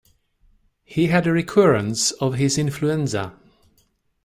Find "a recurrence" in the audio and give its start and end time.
1.27-2.09